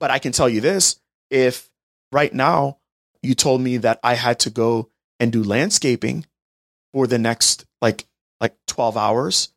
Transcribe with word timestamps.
But 0.00 0.10
I 0.10 0.18
can 0.18 0.32
tell 0.32 0.48
you 0.48 0.60
this 0.60 1.00
if 1.30 1.70
right 2.12 2.32
now 2.32 2.78
you 3.22 3.34
told 3.34 3.60
me 3.60 3.78
that 3.78 3.98
I 4.02 4.14
had 4.14 4.38
to 4.40 4.50
go 4.50 4.90
and 5.20 5.32
do 5.32 5.42
landscaping 5.42 6.26
for 6.92 7.06
the 7.06 7.18
next 7.18 7.64
like 7.82 8.06
like 8.40 8.54
12 8.68 8.96
hours, 8.96 9.48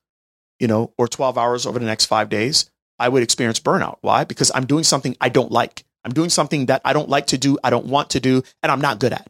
you 0.59 0.67
know, 0.67 0.91
or 0.97 1.07
12 1.07 1.37
hours 1.37 1.65
over 1.65 1.77
the 1.77 1.85
next 1.85 2.05
5 2.05 2.29
days, 2.29 2.69
I 2.97 3.09
would 3.09 3.23
experience 3.23 3.59
burnout. 3.59 3.97
Why? 4.01 4.23
Because 4.23 4.51
I'm 4.53 4.65
doing 4.65 4.83
something 4.83 5.15
I 5.21 5.29
don't 5.29 5.51
like. 5.51 5.83
I'm 6.03 6.13
doing 6.13 6.29
something 6.29 6.65
that 6.65 6.81
I 6.83 6.93
don't 6.93 7.09
like 7.09 7.27
to 7.27 7.37
do, 7.37 7.57
I 7.63 7.69
don't 7.69 7.85
want 7.85 8.11
to 8.11 8.19
do, 8.19 8.41
and 8.63 8.71
I'm 8.71 8.81
not 8.81 8.99
good 8.99 9.13
at. 9.13 9.29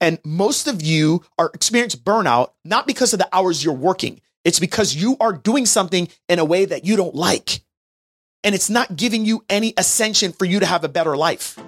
And 0.00 0.18
most 0.24 0.66
of 0.66 0.82
you 0.82 1.24
are 1.38 1.50
experiencing 1.54 2.00
burnout 2.00 2.50
not 2.64 2.86
because 2.86 3.12
of 3.12 3.18
the 3.18 3.28
hours 3.32 3.64
you're 3.64 3.74
working. 3.74 4.20
It's 4.44 4.60
because 4.60 4.94
you 4.94 5.16
are 5.20 5.32
doing 5.32 5.66
something 5.66 6.08
in 6.28 6.38
a 6.38 6.44
way 6.44 6.64
that 6.64 6.84
you 6.84 6.96
don't 6.96 7.14
like. 7.14 7.60
And 8.44 8.54
it's 8.54 8.70
not 8.70 8.96
giving 8.96 9.24
you 9.24 9.44
any 9.48 9.74
ascension 9.76 10.32
for 10.32 10.44
you 10.44 10.60
to 10.60 10.66
have 10.66 10.84
a 10.84 10.88
better 10.88 11.16
life. 11.16 11.58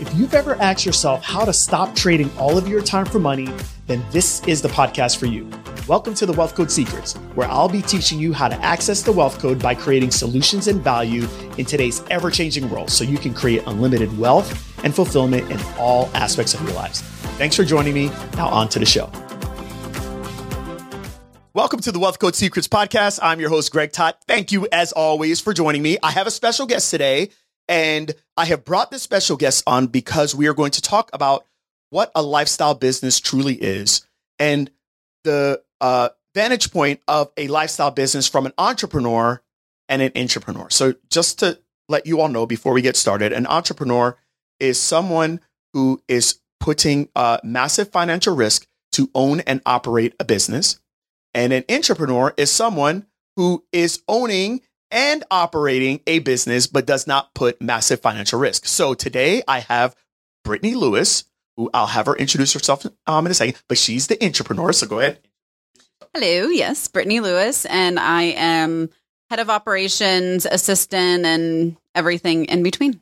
If 0.00 0.12
you've 0.14 0.34
ever 0.34 0.54
asked 0.56 0.86
yourself 0.86 1.22
how 1.22 1.44
to 1.44 1.52
stop 1.52 1.94
trading 1.94 2.30
all 2.38 2.56
of 2.56 2.66
your 2.66 2.80
time 2.80 3.04
for 3.04 3.18
money, 3.18 3.48
then 3.86 4.02
this 4.10 4.42
is 4.48 4.62
the 4.62 4.68
podcast 4.68 5.18
for 5.18 5.26
you. 5.26 5.48
Welcome 5.86 6.14
to 6.14 6.26
the 6.26 6.32
Wealth 6.32 6.54
Code 6.54 6.70
Secrets, 6.70 7.14
where 7.34 7.48
I'll 7.48 7.68
be 7.68 7.82
teaching 7.82 8.18
you 8.18 8.32
how 8.32 8.48
to 8.48 8.54
access 8.64 9.02
the 9.02 9.12
wealth 9.12 9.38
code 9.38 9.60
by 9.60 9.74
creating 9.74 10.10
solutions 10.10 10.68
and 10.68 10.80
value 10.80 11.28
in 11.58 11.64
today's 11.64 12.02
ever 12.10 12.30
changing 12.30 12.70
world 12.70 12.90
so 12.90 13.04
you 13.04 13.18
can 13.18 13.34
create 13.34 13.62
unlimited 13.66 14.16
wealth 14.18 14.74
and 14.84 14.94
fulfillment 14.94 15.50
in 15.50 15.60
all 15.78 16.08
aspects 16.14 16.54
of 16.54 16.62
your 16.62 16.72
lives. 16.72 17.02
Thanks 17.36 17.56
for 17.56 17.64
joining 17.64 17.94
me. 17.94 18.06
Now, 18.36 18.48
on 18.48 18.68
to 18.70 18.78
the 18.78 18.86
show. 18.86 19.10
Welcome 21.52 21.80
to 21.80 21.90
the 21.90 21.98
Wealth 21.98 22.20
Code 22.20 22.36
Secrets 22.36 22.68
podcast. 22.68 23.18
I'm 23.20 23.40
your 23.40 23.48
host, 23.48 23.72
Greg 23.72 23.90
Todd. 23.90 24.14
Thank 24.28 24.52
you, 24.52 24.68
as 24.70 24.92
always, 24.92 25.40
for 25.40 25.52
joining 25.52 25.82
me. 25.82 25.98
I 26.00 26.12
have 26.12 26.28
a 26.28 26.30
special 26.30 26.64
guest 26.64 26.88
today. 26.92 27.30
And 27.66 28.14
I 28.36 28.44
have 28.44 28.64
brought 28.64 28.92
this 28.92 29.02
special 29.02 29.36
guest 29.36 29.64
on 29.66 29.88
because 29.88 30.32
we 30.32 30.46
are 30.46 30.54
going 30.54 30.70
to 30.70 30.80
talk 30.80 31.10
about 31.12 31.44
what 31.88 32.12
a 32.14 32.22
lifestyle 32.22 32.74
business 32.74 33.18
truly 33.18 33.54
is 33.54 34.06
and 34.38 34.70
the 35.24 35.60
uh, 35.80 36.10
vantage 36.36 36.70
point 36.70 37.00
of 37.08 37.32
a 37.36 37.48
lifestyle 37.48 37.90
business 37.90 38.28
from 38.28 38.46
an 38.46 38.52
entrepreneur 38.56 39.42
and 39.88 40.02
an 40.02 40.10
intrapreneur. 40.10 40.72
So, 40.72 40.94
just 41.10 41.40
to 41.40 41.58
let 41.88 42.06
you 42.06 42.20
all 42.20 42.28
know 42.28 42.46
before 42.46 42.72
we 42.72 42.80
get 42.80 42.96
started, 42.96 43.32
an 43.32 43.48
entrepreneur 43.48 44.16
is 44.60 44.80
someone 44.80 45.40
who 45.72 46.00
is 46.06 46.38
putting 46.60 47.08
uh, 47.16 47.38
massive 47.42 47.90
financial 47.90 48.36
risk 48.36 48.68
to 48.92 49.10
own 49.16 49.40
and 49.40 49.60
operate 49.66 50.14
a 50.20 50.24
business. 50.24 50.78
And 51.34 51.52
an 51.52 51.62
intrapreneur 51.64 52.32
is 52.36 52.50
someone 52.50 53.06
who 53.36 53.64
is 53.72 54.02
owning 54.08 54.62
and 54.90 55.24
operating 55.30 56.00
a 56.06 56.18
business, 56.18 56.66
but 56.66 56.86
does 56.86 57.06
not 57.06 57.34
put 57.34 57.62
massive 57.62 58.00
financial 58.00 58.40
risk. 58.40 58.66
So 58.66 58.94
today 58.94 59.42
I 59.46 59.60
have 59.60 59.94
Brittany 60.44 60.74
Lewis, 60.74 61.24
who 61.56 61.70
I'll 61.72 61.86
have 61.86 62.06
her 62.06 62.16
introduce 62.16 62.52
herself 62.52 62.84
um, 63.06 63.26
in 63.26 63.30
a 63.30 63.34
second, 63.34 63.62
but 63.68 63.78
she's 63.78 64.08
the 64.08 64.16
intrapreneur. 64.16 64.74
So 64.74 64.86
go 64.86 65.00
ahead. 65.00 65.20
Hello. 66.14 66.48
Yes, 66.48 66.88
Brittany 66.88 67.20
Lewis, 67.20 67.66
and 67.66 67.98
I 68.00 68.22
am 68.22 68.90
head 69.28 69.38
of 69.38 69.48
operations, 69.48 70.44
assistant, 70.44 71.24
and 71.24 71.76
everything 71.94 72.46
in 72.46 72.64
between. 72.64 73.00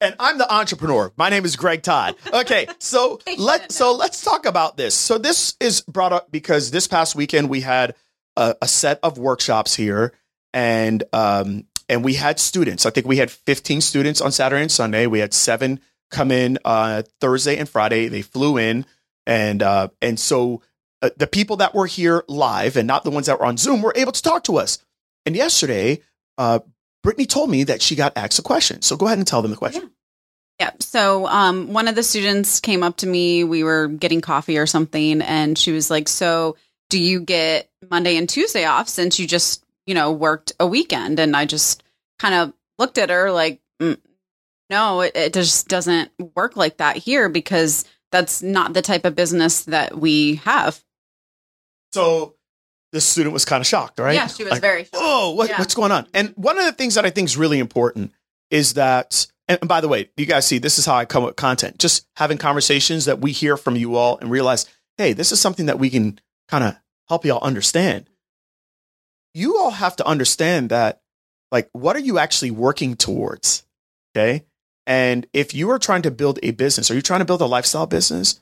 And 0.00 0.14
I'm 0.18 0.38
the 0.38 0.52
entrepreneur. 0.52 1.12
My 1.16 1.28
name 1.28 1.44
is 1.44 1.56
Greg 1.56 1.82
Todd. 1.82 2.16
Okay, 2.32 2.66
so 2.78 3.20
let 3.38 3.72
so 3.72 3.94
let's 3.94 4.22
talk 4.22 4.46
about 4.46 4.76
this. 4.76 4.94
So 4.94 5.18
this 5.18 5.56
is 5.60 5.80
brought 5.82 6.12
up 6.12 6.30
because 6.30 6.70
this 6.70 6.86
past 6.86 7.14
weekend 7.14 7.48
we 7.48 7.60
had 7.60 7.94
a, 8.36 8.56
a 8.62 8.68
set 8.68 8.98
of 9.02 9.18
workshops 9.18 9.74
here 9.74 10.12
and 10.52 11.02
um, 11.12 11.66
and 11.88 12.04
we 12.04 12.14
had 12.14 12.38
students. 12.40 12.86
I 12.86 12.90
think 12.90 13.06
we 13.06 13.16
had 13.16 13.30
15 13.30 13.80
students 13.80 14.20
on 14.20 14.32
Saturday 14.32 14.62
and 14.62 14.72
Sunday. 14.72 15.06
We 15.06 15.20
had 15.20 15.32
seven 15.32 15.80
come 16.10 16.30
in 16.30 16.58
uh, 16.64 17.02
Thursday 17.20 17.56
and 17.56 17.68
Friday. 17.68 18.08
They 18.08 18.22
flew 18.22 18.56
in, 18.56 18.86
and 19.26 19.62
uh, 19.62 19.88
and 20.02 20.18
so 20.18 20.62
uh, 21.02 21.10
the 21.16 21.26
people 21.26 21.56
that 21.56 21.74
were 21.74 21.86
here 21.86 22.24
live 22.28 22.76
and 22.76 22.86
not 22.86 23.04
the 23.04 23.10
ones 23.10 23.26
that 23.26 23.38
were 23.38 23.46
on 23.46 23.56
Zoom 23.56 23.82
were 23.82 23.94
able 23.96 24.12
to 24.12 24.22
talk 24.22 24.44
to 24.44 24.56
us. 24.56 24.78
And 25.24 25.36
yesterday, 25.36 26.00
uh, 26.38 26.60
Brittany 27.06 27.26
told 27.26 27.48
me 27.48 27.64
that 27.64 27.80
she 27.80 27.96
got 27.96 28.12
asked 28.16 28.38
a 28.38 28.42
question. 28.42 28.82
So 28.82 28.96
go 28.96 29.06
ahead 29.06 29.18
and 29.18 29.26
tell 29.26 29.40
them 29.40 29.50
the 29.50 29.56
question. 29.56 29.82
Yeah. 29.82 29.88
Yeah. 30.58 30.70
So 30.80 31.26
um, 31.26 31.72
one 31.72 31.88
of 31.88 31.94
the 31.94 32.02
students 32.02 32.60
came 32.60 32.82
up 32.82 32.98
to 32.98 33.06
me. 33.06 33.44
We 33.44 33.62
were 33.64 33.88
getting 33.88 34.20
coffee 34.20 34.58
or 34.58 34.66
something, 34.66 35.22
and 35.22 35.56
she 35.58 35.72
was 35.72 35.90
like, 35.90 36.08
"So, 36.08 36.56
do 36.88 36.98
you 36.98 37.20
get 37.20 37.70
Monday 37.90 38.16
and 38.16 38.28
Tuesday 38.28 38.64
off 38.64 38.88
since 38.88 39.18
you 39.18 39.26
just 39.26 39.66
you 39.86 39.94
know, 39.94 40.12
worked 40.12 40.52
a 40.60 40.66
weekend. 40.66 41.18
And 41.18 41.34
I 41.34 41.46
just 41.46 41.82
kind 42.18 42.34
of 42.34 42.52
looked 42.78 42.98
at 42.98 43.10
her 43.10 43.30
like, 43.30 43.60
mm, 43.80 43.98
no, 44.68 45.00
it, 45.00 45.12
it 45.16 45.32
just 45.32 45.68
doesn't 45.68 46.10
work 46.34 46.56
like 46.56 46.78
that 46.78 46.96
here 46.96 47.28
because 47.28 47.84
that's 48.12 48.42
not 48.42 48.74
the 48.74 48.82
type 48.82 49.04
of 49.04 49.14
business 49.14 49.64
that 49.64 49.96
we 49.96 50.36
have. 50.36 50.82
So 51.92 52.34
the 52.96 53.00
student 53.00 53.32
was 53.32 53.44
kind 53.44 53.60
of 53.60 53.66
shocked, 53.66 53.98
right? 53.98 54.14
Yeah, 54.14 54.26
she 54.26 54.42
was 54.42 54.52
like, 54.52 54.60
very 54.60 54.84
shocked. 54.84 54.96
Oh, 54.96 55.34
what, 55.34 55.48
yeah. 55.48 55.58
what's 55.58 55.74
going 55.74 55.92
on? 55.92 56.06
And 56.12 56.32
one 56.36 56.58
of 56.58 56.64
the 56.64 56.72
things 56.72 56.96
that 56.96 57.04
I 57.04 57.10
think 57.10 57.26
is 57.26 57.36
really 57.36 57.58
important 57.58 58.12
is 58.50 58.74
that, 58.74 59.26
and 59.48 59.60
by 59.68 59.80
the 59.80 59.88
way, 59.88 60.10
you 60.16 60.26
guys 60.26 60.46
see, 60.46 60.58
this 60.58 60.78
is 60.78 60.86
how 60.86 60.96
I 60.96 61.04
come 61.04 61.24
with 61.24 61.36
content, 61.36 61.78
just 61.78 62.06
having 62.16 62.38
conversations 62.38 63.04
that 63.04 63.20
we 63.20 63.32
hear 63.32 63.56
from 63.56 63.76
you 63.76 63.96
all 63.96 64.18
and 64.18 64.30
realize, 64.30 64.66
hey, 64.96 65.12
this 65.12 65.30
is 65.30 65.40
something 65.40 65.66
that 65.66 65.78
we 65.78 65.90
can 65.90 66.18
kind 66.48 66.64
of 66.64 66.76
help 67.08 67.24
y'all 67.24 67.42
understand 67.42 68.08
you 69.36 69.58
all 69.58 69.70
have 69.70 69.96
to 69.96 70.06
understand 70.06 70.70
that, 70.70 71.02
like, 71.52 71.68
what 71.72 71.94
are 71.94 72.00
you 72.00 72.18
actually 72.18 72.50
working 72.50 72.96
towards? 72.96 73.64
Okay. 74.16 74.46
And 74.86 75.26
if 75.34 75.52
you 75.52 75.68
are 75.70 75.78
trying 75.78 76.02
to 76.02 76.10
build 76.10 76.38
a 76.42 76.52
business, 76.52 76.90
are 76.90 76.94
you 76.94 77.02
trying 77.02 77.20
to 77.20 77.26
build 77.26 77.42
a 77.42 77.46
lifestyle 77.46 77.86
business? 77.86 78.40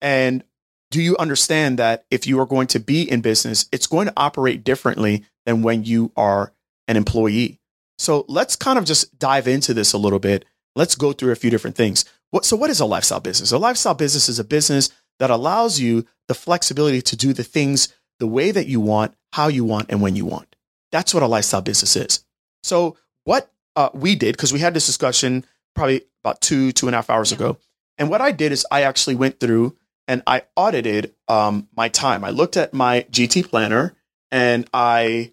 And 0.00 0.42
do 0.90 1.00
you 1.00 1.16
understand 1.18 1.78
that 1.78 2.04
if 2.10 2.26
you 2.26 2.38
are 2.40 2.46
going 2.46 2.66
to 2.68 2.80
be 2.80 3.08
in 3.08 3.20
business, 3.20 3.66
it's 3.72 3.86
going 3.86 4.08
to 4.08 4.12
operate 4.16 4.64
differently 4.64 5.24
than 5.46 5.62
when 5.62 5.84
you 5.84 6.12
are 6.16 6.52
an 6.88 6.96
employee? 6.96 7.60
So 7.98 8.24
let's 8.28 8.56
kind 8.56 8.78
of 8.78 8.84
just 8.84 9.18
dive 9.18 9.46
into 9.46 9.74
this 9.74 9.92
a 9.92 9.98
little 9.98 10.18
bit. 10.18 10.44
Let's 10.74 10.94
go 10.94 11.12
through 11.12 11.32
a 11.32 11.36
few 11.36 11.50
different 11.50 11.76
things. 11.76 12.04
What, 12.30 12.44
so, 12.44 12.56
what 12.56 12.70
is 12.70 12.80
a 12.80 12.86
lifestyle 12.86 13.20
business? 13.20 13.52
A 13.52 13.58
lifestyle 13.58 13.94
business 13.94 14.28
is 14.28 14.38
a 14.38 14.44
business 14.44 14.90
that 15.18 15.30
allows 15.30 15.80
you 15.80 16.06
the 16.28 16.34
flexibility 16.34 17.02
to 17.02 17.16
do 17.16 17.32
the 17.32 17.44
things 17.44 17.92
the 18.20 18.26
way 18.26 18.50
that 18.50 18.66
you 18.66 18.80
want 18.80 19.14
how 19.32 19.48
you 19.48 19.64
want 19.64 19.86
and 19.90 20.00
when 20.00 20.16
you 20.16 20.24
want. 20.24 20.56
That's 20.92 21.14
what 21.14 21.22
a 21.22 21.28
lifestyle 21.28 21.62
business 21.62 21.96
is. 21.96 22.24
So 22.62 22.96
what 23.24 23.52
uh, 23.76 23.90
we 23.94 24.14
did, 24.14 24.36
because 24.36 24.52
we 24.52 24.58
had 24.58 24.74
this 24.74 24.86
discussion 24.86 25.44
probably 25.74 26.02
about 26.24 26.40
two, 26.40 26.72
two 26.72 26.86
and 26.86 26.94
a 26.94 26.98
half 26.98 27.10
hours 27.10 27.30
yeah. 27.30 27.36
ago. 27.36 27.58
And 27.98 28.10
what 28.10 28.20
I 28.20 28.32
did 28.32 28.52
is 28.52 28.66
I 28.70 28.82
actually 28.82 29.14
went 29.14 29.38
through 29.40 29.76
and 30.08 30.22
I 30.26 30.42
audited 30.56 31.14
um, 31.28 31.68
my 31.76 31.88
time. 31.88 32.24
I 32.24 32.30
looked 32.30 32.56
at 32.56 32.74
my 32.74 33.06
GT 33.10 33.48
planner 33.48 33.94
and 34.30 34.68
I, 34.74 35.32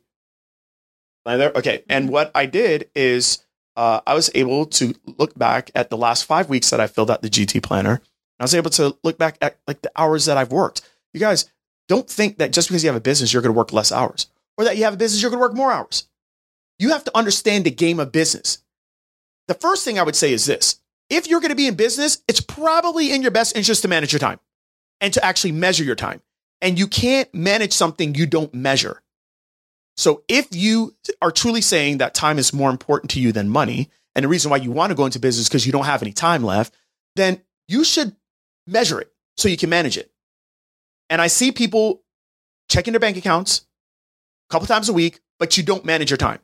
there, 1.25 1.51
okay. 1.55 1.83
And 1.89 2.05
mm-hmm. 2.05 2.13
what 2.13 2.31
I 2.35 2.45
did 2.45 2.89
is 2.95 3.44
uh, 3.75 4.01
I 4.05 4.13
was 4.13 4.29
able 4.35 4.66
to 4.67 4.94
look 5.05 5.38
back 5.38 5.72
at 5.75 5.89
the 5.89 5.97
last 5.97 6.25
five 6.25 6.50
weeks 6.50 6.69
that 6.69 6.79
I 6.79 6.88
filled 6.88 7.11
out 7.11 7.22
the 7.22 7.29
GT 7.29 7.61
planner. 7.61 8.01
I 8.39 8.44
was 8.44 8.55
able 8.55 8.69
to 8.72 8.97
look 9.03 9.17
back 9.17 9.38
at 9.41 9.57
like 9.67 9.81
the 9.81 9.91
hours 9.95 10.25
that 10.25 10.38
I've 10.38 10.51
worked. 10.51 10.81
You 11.13 11.19
guys, 11.19 11.49
don't 11.88 12.09
think 12.09 12.38
that 12.38 12.51
just 12.51 12.67
because 12.67 12.84
you 12.84 12.89
have 12.89 12.95
a 12.95 13.01
business, 13.01 13.34
you're 13.34 13.41
going 13.41 13.53
to 13.53 13.57
work 13.57 13.73
less 13.73 13.91
hours 13.91 14.28
or 14.57 14.66
that 14.66 14.78
you 14.78 14.84
have 14.84 14.94
a 14.94 14.97
business, 14.97 15.22
you're 15.22 15.31
going 15.31 15.39
to 15.39 15.47
work 15.47 15.55
more 15.55 15.72
hours. 15.72 16.07
You 16.79 16.89
have 16.89 17.03
to 17.05 17.17
understand 17.17 17.66
the 17.66 17.72
game 17.72 17.99
of 17.99 18.11
business. 18.11 18.59
The 19.47 19.53
first 19.53 19.85
thing 19.85 19.97
I 19.97 20.03
would 20.03 20.16
say 20.16 20.34
is 20.34 20.45
this 20.45 20.79
if 21.09 21.28
you're 21.28 21.39
going 21.39 21.49
to 21.49 21.55
be 21.55 21.67
in 21.67 21.75
business, 21.75 22.22
it's 22.28 22.41
probably 22.41 23.11
in 23.11 23.22
your 23.22 23.31
best 23.31 23.55
interest 23.55 23.81
to 23.84 23.88
manage 23.88 24.11
your 24.11 24.19
time 24.19 24.39
and 25.02 25.13
to 25.13 25.24
actually 25.24 25.52
measure 25.52 25.84
your 25.84 25.96
time. 25.96 26.22
And 26.62 26.80
you 26.80 26.88
can't 26.88 27.34
manage 27.34 27.74
something 27.74 28.16
you 28.16 28.25
don't 28.25 28.53
measure. 28.53 29.02
So 29.96 30.24
if 30.28 30.47
you 30.52 30.96
are 31.22 31.31
truly 31.31 31.62
saying 31.62 31.97
that 31.97 32.13
time 32.13 32.40
is 32.40 32.53
more 32.53 32.69
important 32.69 33.12
to 33.12 33.19
you 33.19 33.31
than 33.31 33.49
money, 33.49 33.90
and 34.16 34.23
the 34.23 34.28
reason 34.28 34.49
why 34.49 34.58
you 34.58 34.72
want 34.72 34.91
to 34.91 34.96
go 34.96 35.05
into 35.05 35.20
business 35.20 35.47
because 35.47 35.66
you 35.66 35.72
don't 35.72 35.85
have 35.85 36.02
any 36.02 36.14
time 36.14 36.44
left, 36.44 36.76
then 37.16 37.41
you 37.67 37.84
should 37.84 38.16
measure 38.66 38.99
it 38.99 39.11
so 39.38 39.49
you 39.49 39.58
can 39.58 39.70
manage 39.70 39.97
it. 39.97 40.11
And 41.09 41.22
I 41.22 41.28
see 41.28 41.52
people 41.52 42.03
checking 42.70 42.94
their 42.94 42.99
bank 42.99 43.17
accounts 43.17 43.66
a 44.49 44.53
couple 44.53 44.67
times 44.67 44.90
a 44.90 44.94
week, 44.94 45.20
but 45.40 45.58
you 45.58 45.64
don't 45.64 45.85
manage 45.85 46.09
your 46.09 46.17
time. 46.17 46.40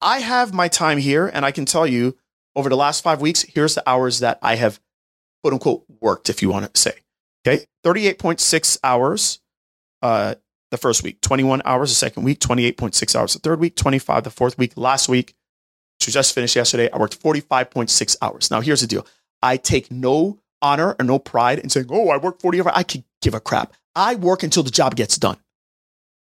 I 0.00 0.20
have 0.20 0.54
my 0.54 0.68
time 0.68 0.98
here, 0.98 1.26
and 1.26 1.44
I 1.44 1.50
can 1.50 1.64
tell 1.64 1.86
you 1.86 2.16
over 2.54 2.68
the 2.68 2.76
last 2.76 3.02
five 3.02 3.20
weeks, 3.20 3.42
here's 3.42 3.74
the 3.74 3.88
hours 3.88 4.20
that 4.20 4.38
I 4.42 4.56
have 4.56 4.80
quote 5.42 5.54
unquote 5.54 5.84
worked, 6.00 6.28
if 6.28 6.42
you 6.42 6.50
want 6.50 6.72
to 6.72 6.80
say. 6.80 6.92
Okay. 7.48 7.66
38.6 7.84 8.78
hours 8.84 9.40
uh, 10.02 10.34
the 10.70 10.76
first 10.76 11.02
week, 11.02 11.20
21 11.20 11.62
hours 11.64 11.90
the 11.90 11.94
second 11.94 12.24
week, 12.24 12.40
28.6 12.40 13.16
hours 13.16 13.32
the 13.32 13.38
third 13.38 13.60
week, 13.60 13.76
25 13.76 14.24
the 14.24 14.30
fourth 14.30 14.58
week. 14.58 14.72
Last 14.76 15.08
week, 15.08 15.34
which 15.98 16.12
just 16.12 16.34
finished 16.34 16.56
yesterday, 16.56 16.90
I 16.90 16.98
worked 16.98 17.20
45.6 17.20 18.16
hours. 18.20 18.50
Now, 18.50 18.60
here's 18.60 18.82
the 18.82 18.86
deal 18.86 19.06
I 19.42 19.56
take 19.56 19.90
no 19.90 20.38
honor 20.60 20.96
or 20.98 21.04
no 21.04 21.18
pride 21.18 21.60
in 21.60 21.70
saying, 21.70 21.86
oh, 21.90 22.10
I 22.10 22.18
work 22.18 22.40
40 22.40 22.60
hours. 22.60 22.72
I 22.74 22.82
could 22.82 23.04
give 23.22 23.34
a 23.34 23.40
crap. 23.40 23.72
I 23.94 24.16
work 24.16 24.42
until 24.42 24.62
the 24.62 24.70
job 24.70 24.94
gets 24.96 25.16
done. 25.16 25.38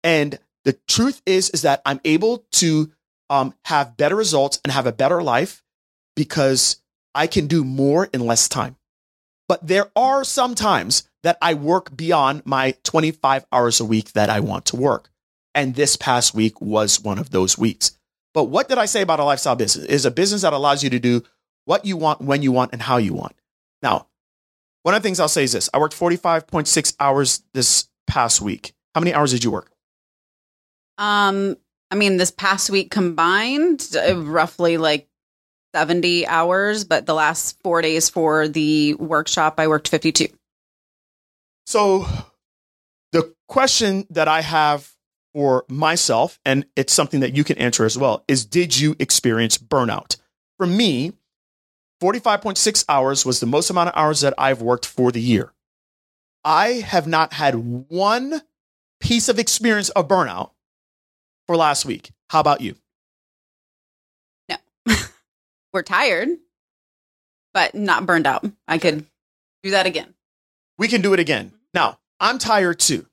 And 0.03 0.37
the 0.65 0.73
truth 0.87 1.21
is, 1.25 1.49
is 1.49 1.63
that 1.63 1.81
I'm 1.85 1.99
able 2.05 2.45
to 2.53 2.91
um, 3.29 3.53
have 3.65 3.97
better 3.97 4.15
results 4.15 4.59
and 4.63 4.71
have 4.71 4.85
a 4.85 4.91
better 4.91 5.23
life 5.23 5.63
because 6.15 6.81
I 7.15 7.27
can 7.27 7.47
do 7.47 7.63
more 7.63 8.05
in 8.13 8.21
less 8.21 8.47
time. 8.47 8.77
But 9.47 9.65
there 9.65 9.89
are 9.95 10.23
some 10.23 10.55
times 10.55 11.06
that 11.23 11.37
I 11.41 11.53
work 11.53 11.95
beyond 11.95 12.43
my 12.45 12.75
25 12.83 13.45
hours 13.51 13.79
a 13.79 13.85
week 13.85 14.13
that 14.13 14.29
I 14.29 14.39
want 14.39 14.65
to 14.67 14.75
work. 14.75 15.09
And 15.55 15.75
this 15.75 15.95
past 15.95 16.33
week 16.33 16.61
was 16.61 17.01
one 17.01 17.17
of 17.17 17.31
those 17.31 17.57
weeks. 17.57 17.97
But 18.33 18.45
what 18.45 18.69
did 18.69 18.77
I 18.77 18.85
say 18.85 19.01
about 19.01 19.19
a 19.19 19.23
lifestyle 19.23 19.55
business? 19.55 19.85
It 19.85 19.91
is 19.91 20.05
a 20.05 20.11
business 20.11 20.43
that 20.43 20.53
allows 20.53 20.83
you 20.83 20.89
to 20.91 20.99
do 20.99 21.23
what 21.65 21.85
you 21.85 21.97
want, 21.97 22.21
when 22.21 22.43
you 22.43 22.51
want, 22.51 22.71
and 22.73 22.81
how 22.81 22.97
you 22.97 23.13
want. 23.13 23.35
Now, 23.81 24.07
one 24.83 24.93
of 24.93 25.01
the 25.01 25.07
things 25.07 25.19
I'll 25.19 25.27
say 25.27 25.43
is 25.43 25.53
this 25.53 25.69
I 25.73 25.79
worked 25.79 25.95
45.6 25.95 26.95
hours 26.99 27.43
this 27.53 27.89
past 28.05 28.41
week. 28.41 28.73
How 28.93 29.01
many 29.01 29.13
hours 29.13 29.31
did 29.31 29.43
you 29.43 29.51
work? 29.51 29.71
Um, 30.97 31.57
I 31.91 31.95
mean, 31.95 32.17
this 32.17 32.31
past 32.31 32.69
week 32.69 32.91
combined, 32.91 33.87
uh, 33.95 34.17
roughly 34.17 34.77
like 34.77 35.07
70 35.75 36.27
hours, 36.27 36.83
but 36.83 37.05
the 37.05 37.13
last 37.13 37.61
four 37.63 37.81
days 37.81 38.09
for 38.09 38.47
the 38.47 38.93
workshop, 38.95 39.55
I 39.57 39.67
worked 39.67 39.89
52. 39.89 40.27
So, 41.67 42.07
the 43.11 43.35
question 43.49 44.07
that 44.09 44.29
I 44.29 44.39
have 44.39 44.89
for 45.33 45.65
myself, 45.67 46.39
and 46.45 46.65
it's 46.77 46.93
something 46.93 47.19
that 47.19 47.35
you 47.35 47.43
can 47.43 47.57
answer 47.57 47.83
as 47.83 47.97
well, 47.97 48.23
is 48.29 48.45
Did 48.45 48.79
you 48.79 48.95
experience 48.99 49.57
burnout? 49.57 50.15
For 50.55 50.65
me, 50.65 51.11
45.6 52.01 52.85
hours 52.87 53.25
was 53.25 53.41
the 53.41 53.47
most 53.47 53.69
amount 53.69 53.89
of 53.89 53.97
hours 53.97 54.21
that 54.21 54.33
I've 54.37 54.61
worked 54.61 54.85
for 54.85 55.11
the 55.11 55.19
year. 55.19 55.51
I 56.45 56.67
have 56.85 57.05
not 57.05 57.33
had 57.33 57.55
one 57.89 58.43
piece 59.01 59.27
of 59.27 59.37
experience 59.37 59.89
of 59.89 60.07
burnout 60.07 60.51
for 61.47 61.57
last 61.57 61.83
week. 61.83 62.11
How 62.29 62.39
about 62.39 62.61
you? 62.61 62.75
No, 64.47 64.55
we're 65.73 65.83
tired, 65.83 66.29
but 67.53 67.75
not 67.75 68.05
burned 68.05 68.25
out. 68.25 68.45
I 68.69 68.77
could 68.77 69.05
do 69.63 69.71
that 69.71 69.85
again. 69.85 70.13
We 70.77 70.87
can 70.87 71.01
do 71.01 71.13
it 71.13 71.19
again. 71.19 71.51
Now, 71.77 71.99
I'm 72.19 72.39
tired 72.39 72.79
too, 72.79 73.05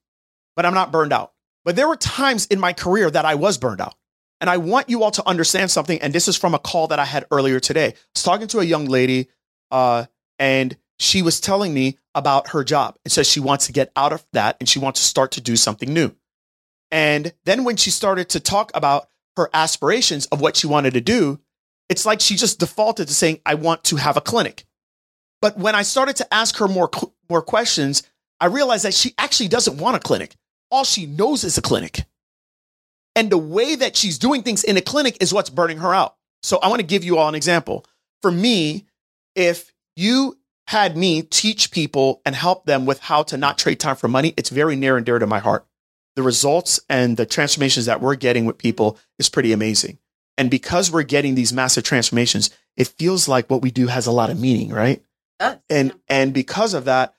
but 0.56 0.64
I'm 0.64 0.72
not 0.72 0.90
burned 0.90 1.12
out. 1.12 1.34
But 1.66 1.76
there 1.76 1.86
were 1.86 1.96
times 1.96 2.46
in 2.46 2.58
my 2.58 2.72
career 2.72 3.10
that 3.10 3.26
I 3.26 3.34
was 3.34 3.58
burned 3.58 3.82
out. 3.82 3.94
And 4.40 4.48
I 4.48 4.56
want 4.56 4.88
you 4.88 5.02
all 5.02 5.10
to 5.10 5.28
understand 5.28 5.70
something. 5.70 6.00
And 6.00 6.14
this 6.14 6.28
is 6.28 6.36
from 6.38 6.54
a 6.54 6.58
call 6.58 6.86
that 6.86 6.98
I 6.98 7.04
had 7.04 7.26
earlier 7.30 7.60
today. 7.60 7.88
I 7.88 7.94
was 8.14 8.22
talking 8.22 8.48
to 8.48 8.60
a 8.60 8.64
young 8.64 8.86
lady, 8.86 9.28
uh, 9.70 10.06
and 10.38 10.74
she 10.98 11.20
was 11.20 11.40
telling 11.40 11.74
me 11.74 11.98
about 12.14 12.48
her 12.52 12.64
job 12.64 12.96
and 13.04 13.12
says 13.12 13.28
she 13.28 13.38
wants 13.38 13.66
to 13.66 13.72
get 13.72 13.92
out 13.96 14.14
of 14.14 14.24
that 14.32 14.56
and 14.60 14.66
she 14.66 14.78
wants 14.78 15.00
to 15.00 15.06
start 15.06 15.32
to 15.32 15.42
do 15.42 15.56
something 15.56 15.92
new. 15.92 16.12
And 16.90 17.34
then 17.44 17.64
when 17.64 17.76
she 17.76 17.90
started 17.90 18.30
to 18.30 18.40
talk 18.40 18.70
about 18.72 19.10
her 19.36 19.50
aspirations 19.52 20.24
of 20.26 20.40
what 20.40 20.56
she 20.56 20.66
wanted 20.66 20.94
to 20.94 21.02
do, 21.02 21.38
it's 21.90 22.06
like 22.06 22.22
she 22.22 22.34
just 22.34 22.60
defaulted 22.60 23.08
to 23.08 23.14
saying, 23.14 23.40
I 23.44 23.56
want 23.56 23.84
to 23.84 23.96
have 23.96 24.16
a 24.16 24.22
clinic. 24.22 24.64
But 25.42 25.58
when 25.58 25.74
I 25.74 25.82
started 25.82 26.16
to 26.16 26.32
ask 26.32 26.56
her 26.56 26.68
more, 26.68 26.90
more 27.28 27.42
questions, 27.42 28.02
I 28.40 28.46
realized 28.46 28.84
that 28.84 28.94
she 28.94 29.14
actually 29.18 29.48
doesn't 29.48 29.78
want 29.78 29.96
a 29.96 30.00
clinic. 30.00 30.34
All 30.70 30.84
she 30.84 31.06
knows 31.06 31.44
is 31.44 31.58
a 31.58 31.62
clinic. 31.62 32.04
And 33.16 33.30
the 33.30 33.38
way 33.38 33.76
that 33.76 33.96
she's 33.96 34.18
doing 34.18 34.42
things 34.42 34.64
in 34.64 34.76
a 34.76 34.82
clinic 34.82 35.18
is 35.20 35.32
what's 35.32 35.50
burning 35.50 35.78
her 35.78 35.94
out. 35.94 36.16
So 36.42 36.58
I 36.58 36.68
want 36.68 36.80
to 36.80 36.86
give 36.86 37.04
you 37.04 37.16
all 37.16 37.28
an 37.28 37.34
example. 37.34 37.86
For 38.22 38.30
me, 38.30 38.86
if 39.34 39.72
you 39.96 40.38
had 40.66 40.96
me 40.96 41.22
teach 41.22 41.70
people 41.70 42.20
and 42.24 42.34
help 42.34 42.66
them 42.66 42.86
with 42.86 43.00
how 43.00 43.22
to 43.24 43.36
not 43.36 43.58
trade 43.58 43.78
time 43.78 43.96
for 43.96 44.08
money, 44.08 44.34
it's 44.36 44.50
very 44.50 44.76
near 44.76 44.96
and 44.96 45.06
dear 45.06 45.18
to 45.18 45.26
my 45.26 45.38
heart. 45.38 45.66
The 46.16 46.22
results 46.22 46.80
and 46.88 47.16
the 47.16 47.26
transformations 47.26 47.86
that 47.86 48.00
we're 48.00 48.14
getting 48.14 48.44
with 48.44 48.58
people 48.58 48.98
is 49.18 49.28
pretty 49.28 49.52
amazing. 49.52 49.98
And 50.36 50.50
because 50.50 50.90
we're 50.90 51.02
getting 51.02 51.34
these 51.34 51.52
massive 51.52 51.84
transformations, 51.84 52.50
it 52.76 52.88
feels 52.88 53.28
like 53.28 53.48
what 53.48 53.62
we 53.62 53.70
do 53.70 53.86
has 53.86 54.06
a 54.06 54.12
lot 54.12 54.30
of 54.30 54.40
meaning, 54.40 54.70
right? 54.70 55.02
And 55.68 55.92
and 56.08 56.32
because 56.32 56.74
of 56.74 56.86
that, 56.86 57.14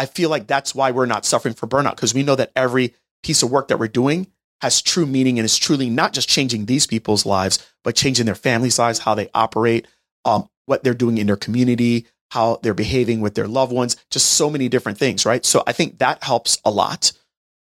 I 0.00 0.06
feel 0.06 0.30
like 0.30 0.46
that's 0.46 0.74
why 0.74 0.92
we're 0.92 1.04
not 1.04 1.26
suffering 1.26 1.52
for 1.52 1.66
burnout 1.66 1.94
because 1.94 2.14
we 2.14 2.22
know 2.22 2.34
that 2.34 2.52
every 2.56 2.94
piece 3.22 3.42
of 3.42 3.50
work 3.50 3.68
that 3.68 3.78
we're 3.78 3.86
doing 3.86 4.28
has 4.62 4.80
true 4.80 5.04
meaning 5.04 5.38
and 5.38 5.44
is 5.44 5.58
truly 5.58 5.90
not 5.90 6.14
just 6.14 6.26
changing 6.26 6.64
these 6.64 6.86
people's 6.86 7.26
lives, 7.26 7.58
but 7.84 7.96
changing 7.96 8.24
their 8.24 8.34
family's 8.34 8.78
lives, 8.78 9.00
how 9.00 9.14
they 9.14 9.28
operate, 9.34 9.86
um, 10.24 10.48
what 10.64 10.82
they're 10.82 10.94
doing 10.94 11.18
in 11.18 11.26
their 11.26 11.36
community, 11.36 12.06
how 12.30 12.58
they're 12.62 12.72
behaving 12.72 13.20
with 13.20 13.34
their 13.34 13.46
loved 13.46 13.72
ones, 13.72 13.94
just 14.10 14.30
so 14.30 14.48
many 14.48 14.70
different 14.70 14.96
things, 14.96 15.26
right? 15.26 15.44
So 15.44 15.62
I 15.66 15.72
think 15.72 15.98
that 15.98 16.24
helps 16.24 16.58
a 16.64 16.70
lot. 16.70 17.12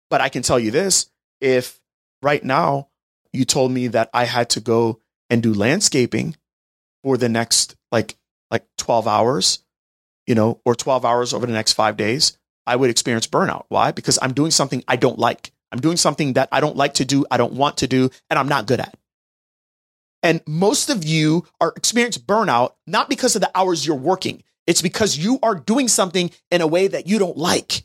But 0.09 0.19
I 0.19 0.29
can 0.29 0.41
tell 0.41 0.59
you 0.59 0.71
this 0.71 1.11
if 1.39 1.79
right 2.23 2.43
now 2.43 2.87
you 3.31 3.45
told 3.45 3.71
me 3.71 3.89
that 3.89 4.09
I 4.11 4.23
had 4.23 4.49
to 4.51 4.59
go 4.59 4.99
and 5.29 5.43
do 5.43 5.53
landscaping 5.53 6.35
for 7.03 7.15
the 7.15 7.29
next 7.29 7.75
like 7.91 8.15
like 8.49 8.65
12 8.79 9.07
hours, 9.07 9.59
you 10.27 10.35
know, 10.35 10.61
or 10.65 10.75
12 10.75 11.05
hours 11.05 11.33
over 11.33 11.45
the 11.45 11.53
next 11.53 11.73
5 11.73 11.97
days, 11.97 12.37
I 12.65 12.75
would 12.75 12.89
experience 12.89 13.27
burnout. 13.27 13.65
Why? 13.69 13.91
Because 13.91 14.19
I'm 14.21 14.33
doing 14.33 14.51
something 14.51 14.83
I 14.87 14.95
don't 14.95 15.19
like. 15.19 15.51
I'm 15.71 15.79
doing 15.79 15.97
something 15.97 16.33
that 16.33 16.49
I 16.51 16.59
don't 16.59 16.77
like 16.77 16.95
to 16.95 17.05
do, 17.05 17.25
I 17.31 17.37
don't 17.37 17.53
want 17.53 17.77
to 17.77 17.87
do, 17.87 18.09
and 18.29 18.37
I'm 18.37 18.47
not 18.47 18.67
good 18.67 18.79
at. 18.79 18.95
And 20.21 20.41
most 20.47 20.89
of 20.89 21.03
you 21.03 21.45
are 21.59 21.73
experiencing 21.75 22.23
burnout 22.23 22.73
not 22.87 23.09
because 23.09 23.35
of 23.35 23.41
the 23.41 23.51
hours 23.55 23.85
you're 23.85 23.95
working. 23.95 24.43
It's 24.65 24.81
because 24.81 25.17
you 25.17 25.39
are 25.43 25.55
doing 25.55 25.87
something 25.89 26.31
in 26.49 26.61
a 26.61 26.67
way 26.67 26.87
that 26.87 27.07
you 27.07 27.19
don't 27.19 27.37
like. 27.37 27.83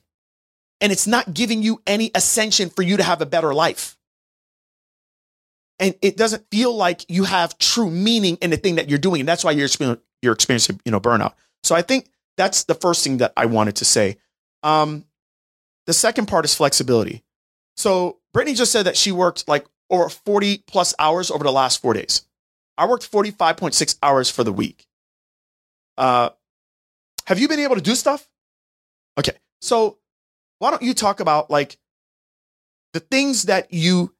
And 0.81 0.93
it's 0.93 1.08
not 1.08 1.35
giving 1.35 1.62
you 1.62 1.82
any 1.87 2.12
ascension 2.14 2.70
for 2.70 2.82
you 2.82 2.96
to 2.99 3.02
have 3.02 3.20
a 3.20 3.26
better 3.26 3.52
life. 3.52 3.96
And 5.81 5.94
it 6.02 6.17
doesn't 6.17 6.46
feel 6.50 6.75
like 6.75 7.05
you 7.08 7.25
have 7.25 7.58
true 7.58 7.90
meaning 7.90 8.37
in 8.40 8.50
the 8.50 8.56
thing 8.56 8.76
that 8.76 8.88
you're 8.88 8.99
doing. 8.99 9.20
And 9.20 9.29
that's 9.29 9.43
why 9.43 9.52
you're 9.52 9.69
you're 10.23 10.32
experiencing 10.32 10.81
you 10.85 10.93
know, 10.93 11.00
burnout. 11.00 11.32
So 11.64 11.75
I 11.75 11.82
think 11.82 12.08
that's 12.38 12.64
the 12.64 12.75
first 12.75 13.05
thing 13.05 13.19
that 13.19 13.35
I 13.37 13.44
wanted 13.44 13.76
to 13.76 13.85
say. 13.85 14.17
Um, 14.62 15.05
the 15.87 15.93
second 15.93 16.26
part 16.26 16.46
is 16.46 16.55
flexibility. 16.55 17.23
So 17.76 18.19
Brittany 18.32 18.55
just 18.55 18.73
said 18.73 18.85
that 18.85 18.96
she 18.96 19.12
worked 19.12 19.46
like 19.46 19.67
over 19.90 20.08
40 20.08 20.64
plus 20.67 20.94
hours 20.99 21.31
over 21.31 21.44
the 21.44 21.52
last 21.52 21.82
four 21.82 21.93
days. 21.93 22.23
I 22.79 22.87
worked 22.87 23.11
45.6 23.11 23.99
hours 24.02 24.31
for 24.31 24.44
the 24.44 24.52
week. 24.52 24.87
Uh, 25.96 26.31
have 27.26 27.38
you 27.38 27.49
been 27.49 27.61
able 27.61 27.75
to 27.75 27.81
do 27.81 27.94
stuff? 27.94 28.29
Okay. 29.19 29.37
So 29.61 29.99
why 30.61 30.70
don't 30.70 30.82
you 30.82 30.94
talk 30.94 31.20
about 31.20 31.50
like 31.50 31.76
the 32.93 33.00
things 33.00 33.44
that 33.44 33.73
you 33.73 34.14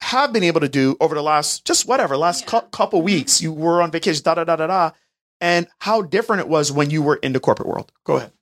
have 0.00 0.32
been 0.32 0.44
able 0.44 0.60
to 0.60 0.68
do 0.68 0.96
over 1.00 1.14
the 1.14 1.22
last 1.22 1.64
just 1.64 1.88
whatever 1.88 2.16
last 2.16 2.42
yeah. 2.42 2.60
cu- 2.60 2.68
couple 2.68 3.02
weeks 3.02 3.42
you 3.42 3.52
were 3.52 3.82
on 3.82 3.90
vacation 3.90 4.22
da 4.22 4.34
da 4.34 4.44
da 4.44 4.54
da 4.54 4.66
da 4.66 4.90
and 5.40 5.66
how 5.78 6.02
different 6.02 6.40
it 6.40 6.48
was 6.48 6.72
when 6.72 6.90
you 6.90 7.02
were 7.02 7.16
in 7.16 7.32
the 7.32 7.40
corporate 7.40 7.68
world 7.68 7.92
go 8.04 8.16
ahead 8.16 8.32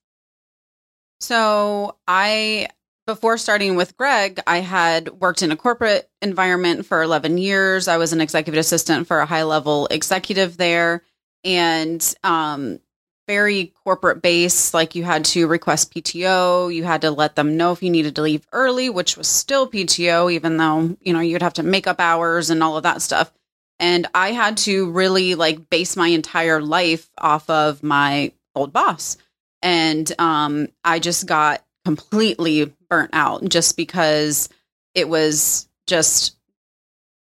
so 1.20 1.96
i 2.06 2.68
before 3.06 3.38
starting 3.38 3.76
with 3.76 3.96
Greg, 3.96 4.40
I 4.48 4.58
had 4.58 5.08
worked 5.20 5.42
in 5.42 5.52
a 5.52 5.56
corporate 5.56 6.10
environment 6.20 6.86
for 6.86 7.02
11 7.02 7.38
years. 7.38 7.86
I 7.86 7.98
was 7.98 8.12
an 8.12 8.20
executive 8.20 8.58
assistant 8.58 9.06
for 9.06 9.20
a 9.20 9.26
high 9.26 9.44
level 9.44 9.86
executive 9.92 10.56
there 10.56 11.04
and 11.44 12.14
um, 12.24 12.80
very 13.28 13.72
corporate 13.84 14.22
based. 14.22 14.74
Like 14.74 14.96
you 14.96 15.04
had 15.04 15.24
to 15.26 15.46
request 15.46 15.94
PTO, 15.94 16.74
you 16.74 16.82
had 16.82 17.02
to 17.02 17.12
let 17.12 17.36
them 17.36 17.56
know 17.56 17.70
if 17.70 17.82
you 17.82 17.90
needed 17.90 18.16
to 18.16 18.22
leave 18.22 18.46
early, 18.52 18.90
which 18.90 19.16
was 19.16 19.28
still 19.28 19.70
PTO, 19.70 20.32
even 20.32 20.56
though, 20.56 20.96
you 21.00 21.12
know, 21.12 21.20
you'd 21.20 21.42
have 21.42 21.54
to 21.54 21.62
make 21.62 21.86
up 21.86 22.00
hours 22.00 22.50
and 22.50 22.62
all 22.62 22.76
of 22.76 22.82
that 22.82 23.02
stuff. 23.02 23.32
And 23.78 24.06
I 24.14 24.32
had 24.32 24.56
to 24.58 24.90
really 24.90 25.34
like 25.34 25.68
base 25.68 25.96
my 25.96 26.08
entire 26.08 26.62
life 26.62 27.10
off 27.18 27.48
of 27.50 27.82
my 27.82 28.32
old 28.54 28.72
boss. 28.72 29.16
And 29.62 30.10
um, 30.18 30.68
I 30.84 30.98
just 30.98 31.26
got 31.26 31.62
completely 31.84 32.72
burnt 32.88 33.10
out 33.12 33.48
just 33.48 33.76
because 33.76 34.48
it 34.94 35.08
was 35.08 35.68
just 35.86 36.36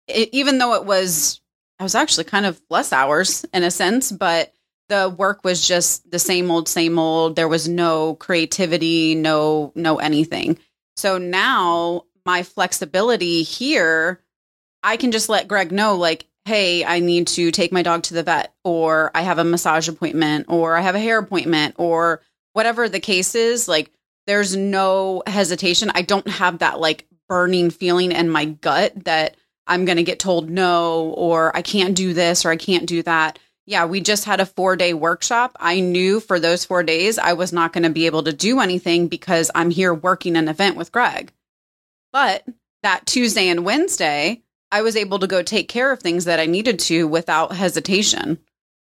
it, 0.09 0.31
even 0.33 0.59
though 0.59 0.75
it 0.75 0.85
was 0.85 1.41
I 1.79 1.85
was 1.85 1.95
actually 1.95 2.25
kind 2.25 2.47
of 2.47 2.61
less 2.71 2.93
hours 2.93 3.45
in 3.53 3.63
a 3.63 3.71
sense, 3.71 4.11
but 4.11 4.53
the 4.89 5.15
work 5.17 5.45
was 5.45 5.67
just 5.67 6.11
the 6.11 6.19
same 6.19 6.51
old 6.51 6.69
same 6.69 6.99
old. 6.99 7.37
There 7.37 7.47
was 7.49 7.69
no 7.69 8.15
creativity, 8.15 9.15
no 9.15 9.73
no 9.75 9.99
anything. 9.99 10.59
So 10.97 11.19
now 11.19 12.05
my 12.25 12.43
flexibility 12.43 13.43
here, 13.43 14.21
I 14.83 14.97
can 14.97 15.13
just 15.13 15.29
let 15.29 15.49
Greg 15.49 15.71
know 15.71 15.97
like 15.97 16.27
hey, 16.49 16.83
I 16.83 17.01
need 17.01 17.27
to 17.29 17.51
take 17.51 17.73
my 17.73 17.83
dog 17.83 18.05
to 18.05 18.15
the 18.15 18.23
vet, 18.23 18.55
or 18.65 19.11
I 19.15 19.21
have 19.21 19.39
a 19.39 19.45
massage 19.45 19.87
appointment, 19.87 20.47
or 20.49 20.77
I 20.77 20.81
have 20.81 20.95
a 20.95 21.01
hair 21.01 21.19
appointment, 21.19 21.75
or 21.79 22.23
whatever 22.55 22.89
the 22.89 23.01
case 23.01 23.35
is. 23.35 23.69
Like, 23.69 23.93
there's 24.27 24.57
no 24.57 25.23
hesitation. 25.27 25.93
I 25.95 26.03
don't 26.03 26.27
have 26.27 26.61
that 26.61 26.81
like 26.81 27.07
burning 27.29 27.69
feeling 27.69 28.13
in 28.13 28.31
my 28.31 28.47
gut 28.47 29.05
that 29.05 29.37
I'm 29.67 29.85
going 29.85 29.99
to 29.99 30.03
get 30.03 30.19
told 30.19 30.49
no, 30.49 31.11
or 31.17 31.55
I 31.55 31.61
can't 31.61 31.95
do 31.95 32.15
this, 32.15 32.47
or 32.47 32.51
I 32.51 32.57
can't 32.57 32.87
do 32.87 33.03
that. 33.03 33.39
Yeah, 33.67 33.85
we 33.85 34.01
just 34.01 34.25
had 34.25 34.41
a 34.41 34.47
four 34.47 34.75
day 34.75 34.95
workshop. 34.95 35.55
I 35.61 35.81
knew 35.81 36.19
for 36.19 36.41
those 36.41 36.65
four 36.65 36.83
days 36.83 37.19
I 37.19 37.35
was 37.35 37.53
not 37.53 37.75
going 37.75 37.85
to 37.85 37.91
be 37.91 38.07
able 38.07 38.23
to 38.23 38.33
do 38.33 38.61
anything 38.61 39.09
because 39.09 39.51
I'm 39.55 39.69
here 39.69 39.93
working 39.93 40.37
an 40.37 40.49
event 40.49 40.77
with 40.77 40.93
Greg. 40.93 41.31
But 42.11 42.47
that 42.83 43.05
Tuesday 43.05 43.49
and 43.49 43.67
Wednesday, 43.67 44.43
I 44.71 44.83
was 44.83 44.97
able 44.97 45.19
to 45.21 45.27
go 45.27 45.43
take 45.43 45.69
care 45.69 45.93
of 45.93 46.01
things 46.01 46.27
that 46.27 46.41
I 46.41 46.47
needed 46.47 46.79
to 46.81 47.07
without 47.07 47.53
hesitation. 47.53 48.39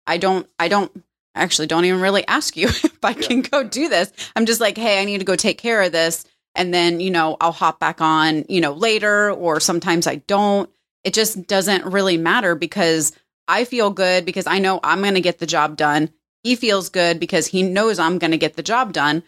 I 0.07 0.19
don't, 0.19 0.49
I 0.59 0.69
don't 0.69 0.91
actually 1.35 1.67
don't 1.67 1.85
even 1.85 2.01
really 2.01 2.27
ask 2.27 2.57
you 2.57 2.69
if 2.69 3.05
I 3.05 3.13
can 3.13 3.43
go 3.43 3.65
do 3.65 3.89
this. 3.89 4.13
I'm 4.35 4.47
just 4.47 4.61
like, 4.61 4.77
hey, 4.77 5.01
I 5.01 5.05
need 5.05 5.19
to 5.19 5.25
go 5.25 5.37
take 5.37 5.59
care 5.59 5.83
of 5.83 5.93
this. 5.93 6.25
And 6.55 6.73
then, 6.73 7.01
you 7.01 7.11
know, 7.11 7.37
I'll 7.41 7.53
hop 7.53 7.81
back 7.81 8.01
on, 8.01 8.45
you 8.49 8.61
know, 8.61 8.73
later, 8.73 9.31
or 9.33 9.59
sometimes 9.61 10.07
I 10.07 10.17
don't. 10.17 10.71
It 11.03 11.13
just 11.13 11.47
doesn't 11.47 11.85
really 11.87 12.17
matter 12.17 12.55
because 12.55 13.13
I 13.49 13.65
feel 13.65 13.91
good 13.91 14.25
because 14.25 14.47
I 14.47 14.59
know 14.59 14.81
I'm 14.83 15.03
going 15.03 15.15
to 15.15 15.21
get 15.21 15.39
the 15.39 15.47
job 15.47 15.77
done. 15.77 16.11
He 16.45 16.57
feels 16.57 16.89
good 16.91 17.19
because 17.19 17.47
he 17.47 17.63
knows 17.63 17.99
I'm 17.99 18.19
going 18.19 18.31
to 18.31 18.39
get 18.39 18.55
the 18.55 18.63
job 18.63 18.93
done. 18.93 19.23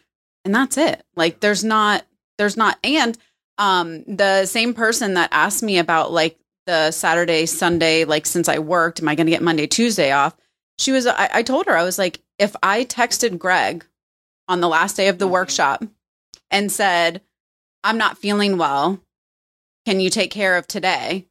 And 0.44 0.54
that's 0.54 0.78
it. 0.78 1.02
Like, 1.16 1.40
there's 1.40 1.64
not, 1.64 2.06
there's 2.38 2.56
not, 2.56 2.78
and, 2.84 3.18
um, 3.58 4.04
the 4.04 4.46
same 4.46 4.74
person 4.74 5.14
that 5.14 5.30
asked 5.32 5.62
me 5.62 5.78
about 5.78 6.12
like 6.12 6.38
the 6.66 6.90
Saturday, 6.90 7.46
Sunday, 7.46 8.04
like 8.04 8.26
since 8.26 8.48
I 8.48 8.58
worked, 8.58 9.00
am 9.00 9.08
I 9.08 9.14
going 9.14 9.26
to 9.26 9.32
get 9.32 9.42
Monday, 9.42 9.66
Tuesday 9.66 10.12
off? 10.12 10.36
She 10.78 10.92
was, 10.92 11.06
I, 11.06 11.28
I 11.32 11.42
told 11.42 11.66
her, 11.66 11.76
I 11.76 11.84
was 11.84 11.98
like, 11.98 12.20
if 12.38 12.54
I 12.62 12.84
texted 12.84 13.38
Greg 13.38 13.86
on 14.48 14.60
the 14.60 14.68
last 14.68 14.96
day 14.96 15.08
of 15.08 15.18
the 15.18 15.24
mm-hmm. 15.24 15.32
workshop 15.34 15.84
and 16.50 16.70
said, 16.70 17.22
I'm 17.82 17.98
not 17.98 18.18
feeling 18.18 18.58
well, 18.58 19.00
can 19.86 20.00
you 20.00 20.10
take 20.10 20.30
care 20.30 20.56
of 20.56 20.66
today? 20.66 21.26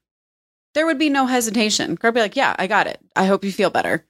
There 0.73 0.85
would 0.85 0.99
be 0.99 1.09
no 1.09 1.25
hesitation. 1.25 1.95
Greg 1.95 2.13
would 2.13 2.19
be 2.19 2.21
like, 2.21 2.35
yeah, 2.35 2.55
I 2.57 2.67
got 2.67 2.87
it. 2.87 2.99
I 3.15 3.25
hope 3.25 3.43
you 3.43 3.51
feel 3.51 3.69
better. 3.69 4.05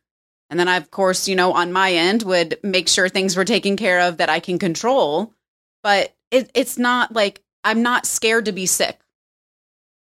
And 0.50 0.60
then 0.60 0.68
I, 0.68 0.78
of 0.78 0.92
course, 0.92 1.28
you 1.28 1.36
know, 1.36 1.54
on 1.54 1.74
my 1.74 1.92
end 1.92 2.24
would 2.24 2.60
make 2.64 2.88
sure 2.88 3.10
things 3.10 3.36
were 3.36 3.46
taken 3.46 3.78
care 3.78 4.02
of 4.02 4.18
that 4.18 4.30
I 4.30 4.40
can 4.40 4.60
control. 4.60 5.34
But 5.82 6.16
it, 6.32 6.52
it's 6.54 6.78
not 6.78 7.14
like 7.14 7.42
I'm 7.64 7.82
not 7.82 8.06
scared 8.06 8.46
to 8.46 8.52
be 8.52 8.68
sick. 8.68 9.00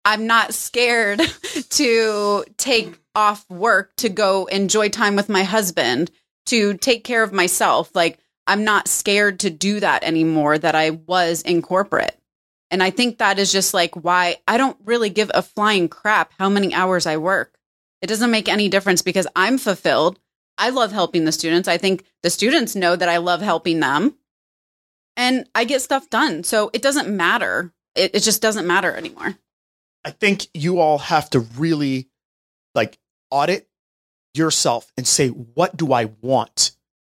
I'm 0.10 0.26
not 0.26 0.56
scared 0.56 1.22
to 1.70 2.44
take 2.58 3.00
off 3.14 3.48
work 3.48 3.96
to 3.98 4.10
go 4.10 4.48
enjoy 4.48 4.90
time 4.90 5.16
with 5.16 5.30
my 5.30 5.44
husband, 5.44 6.10
to 6.48 6.74
take 6.78 7.04
care 7.04 7.22
of 7.22 7.32
myself. 7.32 7.92
Like, 7.94 8.18
I'm 8.48 8.64
not 8.64 8.88
scared 8.88 9.42
to 9.42 9.52
do 9.52 9.80
that 9.82 10.04
anymore 10.04 10.58
that 10.58 10.74
I 10.74 10.90
was 10.90 11.44
in 11.44 11.62
corporate. 11.62 12.20
And 12.72 12.82
I 12.82 12.90
think 12.90 13.20
that 13.20 13.38
is 13.38 13.52
just 13.52 13.76
like 13.76 13.94
why 13.94 14.38
I 14.48 14.58
don't 14.58 14.78
really 14.84 15.12
give 15.12 15.30
a 15.32 15.44
flying 15.44 15.88
crap 15.88 16.34
how 16.40 16.50
many 16.50 16.74
hours 16.74 17.06
I 17.06 17.18
work. 17.18 17.60
It 18.02 18.08
doesn't 18.08 18.32
make 18.32 18.50
any 18.50 18.68
difference 18.68 19.04
because 19.04 19.28
I'm 19.36 19.60
fulfilled. 19.60 20.18
I 20.58 20.70
love 20.70 20.92
helping 20.92 21.26
the 21.26 21.32
students. 21.32 21.68
I 21.68 21.78
think 21.78 22.04
the 22.24 22.32
students 22.32 22.76
know 22.76 22.96
that 22.96 23.10
I 23.10 23.18
love 23.18 23.42
helping 23.42 23.80
them. 23.80 24.16
And 25.16 25.48
I 25.54 25.66
get 25.66 25.84
stuff 25.84 26.10
done. 26.10 26.44
So 26.44 26.72
it 26.74 26.82
doesn't 26.82 27.16
matter. 27.16 27.72
It, 27.94 28.16
it 28.16 28.24
just 28.24 28.42
doesn't 28.42 28.66
matter 28.66 28.92
anymore. 28.96 29.38
I 30.04 30.12
think 30.12 30.48
you 30.54 30.80
all 30.80 30.98
have 30.98 31.30
to 31.32 31.40
really 31.40 32.08
like 32.74 32.98
audit 33.30 33.68
yourself 34.34 34.92
and 34.98 35.08
say, 35.08 35.30
what 35.30 35.76
do 35.76 35.94
I 35.94 36.06
want? 36.22 36.72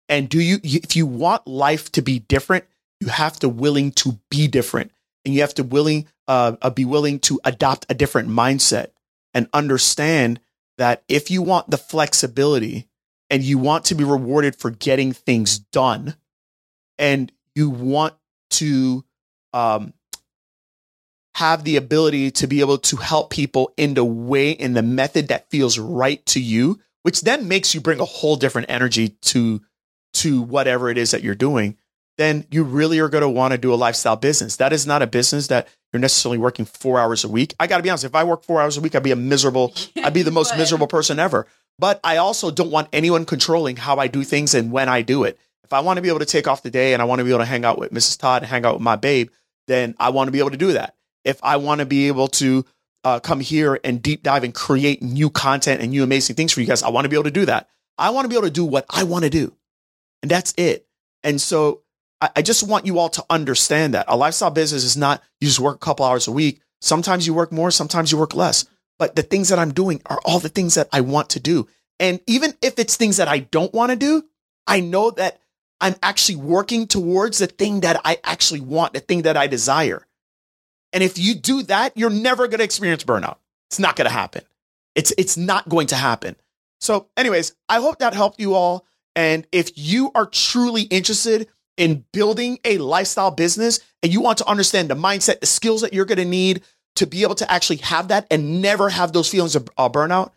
And 0.10 0.30
do 0.30 0.40
you, 0.40 0.60
if 0.64 0.96
you 0.96 1.06
want 1.06 1.48
life 1.48 1.92
to 1.94 2.02
be 2.02 2.20
different, 2.20 2.66
you 3.00 3.08
have 3.08 3.38
to 3.40 3.50
willing 3.50 3.92
to 3.94 4.20
be 4.30 4.48
different 4.48 4.92
and 5.26 5.34
you 5.34 5.42
have 5.42 5.54
to 5.56 5.64
willing, 5.64 6.08
uh, 6.28 6.56
uh, 6.62 6.70
be 6.70 6.86
willing 6.86 7.20
to 7.20 7.40
adopt 7.44 7.86
a 7.90 7.94
different 7.94 8.30
mindset 8.30 8.92
and 9.34 9.50
understand 9.54 10.40
that 10.78 11.04
if 11.08 11.30
you 11.30 11.42
want 11.42 11.70
the 11.70 11.78
flexibility 11.78 12.88
and 13.30 13.44
you 13.44 13.58
want 13.58 13.86
to 13.86 13.96
be 13.96 14.04
rewarded 14.04 14.56
for 14.56 14.70
getting 14.70 15.12
things 15.12 15.60
done 15.60 16.16
and 16.98 17.32
you 17.56 17.70
want 17.70 18.14
to 18.50 19.04
um, 19.54 19.94
have 21.38 21.64
the 21.64 21.76
ability 21.76 22.32
to 22.32 22.48
be 22.48 22.62
able 22.62 22.80
to 22.80 22.96
help 22.96 23.30
people 23.30 23.72
in 23.78 23.94
the 23.94 24.04
way, 24.04 24.50
in 24.50 24.74
the 24.74 24.82
method 24.82 25.28
that 25.28 25.48
feels 25.52 25.78
right 25.78 26.26
to 26.26 26.42
you, 26.42 26.80
which 27.04 27.22
then 27.22 27.48
makes 27.48 27.76
you 27.76 27.80
bring 27.80 28.00
a 28.00 28.06
whole 28.06 28.36
different 28.36 28.72
energy 28.72 29.10
to, 29.10 29.62
to 30.16 30.42
whatever 30.42 30.90
it 30.90 30.98
is 30.98 31.12
that 31.12 31.22
you're 31.22 31.36
doing, 31.36 31.78
then 32.18 32.44
you 32.50 32.64
really 32.64 32.98
are 32.98 33.08
going 33.08 33.22
to 33.22 33.30
want 33.30 33.52
to 33.52 33.60
do 33.60 33.72
a 33.72 33.76
lifestyle 33.76 34.16
business. 34.16 34.56
That 34.56 34.74
is 34.74 34.88
not 34.88 35.04
a 35.04 35.08
business 35.08 35.46
that 35.46 35.68
you're 35.94 36.00
necessarily 36.00 36.40
working 36.40 36.66
four 36.66 37.00
hours 37.00 37.24
a 37.24 37.30
week. 37.30 37.54
I 37.60 37.68
got 37.68 37.78
to 37.78 37.84
be 37.84 37.92
honest. 37.92 38.06
If 38.06 38.16
I 38.16 38.24
work 38.24 38.44
four 38.44 38.60
hours 38.60 38.76
a 38.76 38.82
week, 38.82 38.96
I'd 38.96 39.04
be 39.04 39.12
a 39.12 39.16
miserable, 39.16 39.76
I'd 39.96 40.16
be 40.16 40.24
the 40.24 40.32
most 40.32 40.58
miserable 40.58 40.88
person 40.88 41.20
ever. 41.20 41.46
But 41.78 42.00
I 42.04 42.18
also 42.18 42.50
don't 42.50 42.72
want 42.72 42.90
anyone 42.92 43.26
controlling 43.26 43.76
how 43.76 43.98
I 43.98 44.08
do 44.08 44.24
things 44.24 44.56
and 44.56 44.72
when 44.72 44.90
I 44.90 45.04
do 45.04 45.24
it. 45.24 45.38
If 45.64 45.72
I 45.72 45.82
want 45.82 45.98
to 45.98 46.02
be 46.02 46.10
able 46.10 46.18
to 46.18 46.26
take 46.26 46.48
off 46.48 46.64
the 46.64 46.72
day 46.72 46.94
and 46.94 47.02
I 47.02 47.06
want 47.06 47.20
to 47.20 47.26
be 47.26 47.30
able 47.30 47.42
to 47.42 47.46
hang 47.46 47.64
out 47.64 47.78
with 47.78 47.92
Mrs. 47.92 48.18
Todd 48.18 48.42
and 48.42 48.50
hang 48.50 48.66
out 48.66 48.74
with 48.74 48.82
my 48.82 48.96
babe, 48.96 49.30
then 49.68 49.94
I 50.00 50.10
want 50.10 50.30
to 50.30 50.32
be 50.32 50.40
able 50.40 50.50
to 50.50 50.58
do 50.58 50.74
that 50.74 50.97
if 51.28 51.40
I 51.44 51.58
want 51.58 51.80
to 51.80 51.86
be 51.86 52.08
able 52.08 52.30
to 52.30 52.66
uh, 53.04 53.20
come 53.20 53.42
here 53.42 53.80
and 53.84 54.02
deep 54.02 54.24
dive 54.24 54.44
and 54.44 54.54
create 54.54 55.04
new 55.04 55.30
content 55.30 55.82
and 55.82 55.92
new 55.92 56.04
amazing 56.04 56.36
things 56.36 56.54
for 56.54 56.62
you 56.62 56.68
guys, 56.68 56.84
I 56.84 56.90
want 56.90 57.06
to 57.06 57.10
be 57.10 57.16
able 57.16 57.26
to 57.26 57.32
do 57.32 57.46
that. 57.46 57.68
I 57.98 58.12
want 58.12 58.26
to 58.26 58.30
be 58.30 58.36
able 58.36 58.48
to 58.48 58.54
do 58.54 58.66
what 58.66 58.86
I 58.90 59.04
want 59.04 59.26
to 59.26 59.30
do. 59.30 59.54
And 60.22 60.32
that's 60.32 60.54
it. 60.58 60.88
And 61.24 61.40
so 61.40 61.82
I, 62.22 62.30
I 62.38 62.42
just 62.42 62.68
want 62.68 62.86
you 62.86 62.98
all 62.98 63.10
to 63.10 63.26
understand 63.30 63.94
that 63.94 64.06
a 64.08 64.16
lifestyle 64.16 64.52
business 64.52 64.84
is 64.84 64.96
not 64.98 65.22
you 65.42 65.48
just 65.48 65.60
work 65.60 65.76
a 65.76 65.80
couple 65.80 66.06
hours 66.06 66.28
a 66.28 66.32
week. 66.32 66.62
Sometimes 66.80 67.28
you 67.28 67.34
work 67.34 67.52
more, 67.52 67.72
sometimes 67.72 68.12
you 68.12 68.18
work 68.18 68.34
less. 68.34 68.66
But 68.98 69.16
the 69.16 69.24
things 69.24 69.50
that 69.50 69.60
I'm 69.60 69.74
doing 69.74 70.02
are 70.06 70.20
all 70.26 70.40
the 70.40 70.50
things 70.50 70.76
that 70.76 70.88
I 70.92 71.02
want 71.02 71.32
to 71.32 71.40
do. 71.40 71.68
And 72.00 72.20
even 72.26 72.54
if 72.62 72.80
it's 72.80 72.96
things 72.96 73.18
that 73.18 73.28
I 73.28 73.40
don't 73.40 73.74
want 73.74 73.92
to 73.92 73.96
do, 73.96 74.24
I 74.66 74.80
know 74.80 75.12
that 75.12 75.42
I'm 75.82 75.96
actually 76.02 76.38
working 76.38 76.88
towards 76.88 77.38
the 77.38 77.48
thing 77.48 77.82
that 77.82 78.02
I 78.06 78.18
actually 78.24 78.62
want, 78.62 78.94
the 78.94 79.00
thing 79.02 79.24
that 79.24 79.38
I 79.38 79.48
desire. 79.48 80.07
And 80.94 81.04
if 81.04 81.18
you 81.18 81.36
do 81.36 81.64
that, 81.64 81.98
you're 81.98 82.10
never 82.10 82.48
going 82.48 82.60
to 82.60 82.64
experience 82.64 83.04
burnout. 83.04 83.38
It's 83.70 83.80
not 83.80 83.96
going 83.96 84.08
to 84.08 84.14
happen. 84.14 84.44
It's 84.96 85.14
it's 85.18 85.38
not 85.38 85.68
going 85.70 85.88
to 85.88 85.96
happen. 85.96 86.36
So, 86.80 87.10
anyways, 87.18 87.56
I 87.70 87.80
hope 87.80 88.00
that 88.00 88.14
helped 88.14 88.40
you 88.40 88.54
all. 88.54 88.86
And 89.16 89.48
if 89.52 89.72
you 89.78 90.12
are 90.16 90.26
truly 90.26 90.84
interested 90.84 91.48
in 91.76 92.06
building 92.14 92.60
a 92.64 92.78
lifestyle 92.78 93.32
business 93.32 93.80
and 94.04 94.14
you 94.14 94.22
want 94.22 94.40
to 94.40 94.48
understand 94.48 94.90
the 94.90 94.96
mindset, 94.96 95.40
the 95.40 95.46
skills 95.46 95.82
that 95.82 95.94
you're 95.94 96.06
going 96.06 96.18
to 96.18 96.26
need 96.26 96.64
to 96.96 97.08
be 97.08 97.24
able 97.24 97.36
to 97.36 97.52
actually 97.52 97.78
have 97.78 98.10
that 98.10 98.28
and 98.32 98.62
never 98.62 98.90
have 98.90 99.14
those 99.14 99.30
feelings 99.30 99.56
of 99.56 99.70
uh, 99.78 99.90
burnout, 99.90 100.32